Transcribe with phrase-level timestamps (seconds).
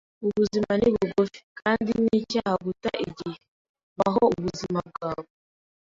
[0.25, 3.37] Ubuzima ni bugufi, kandi nicyaha guta igihe
[3.99, 5.29] Baho ubuzima bwawe.